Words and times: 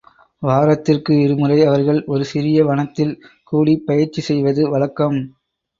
வாரத்திற்கு 0.43 1.13
இருமுறை 1.21 1.63
அவர்கள் 1.63 2.03
ஒரு 2.07 2.25
சிறிய 2.25 2.65
வனத்தில் 2.65 3.13
கூடிப் 3.43 3.85
பயிற்சி 3.85 4.21
செய்வது 4.21 4.69
வழக்கம். 4.69 5.19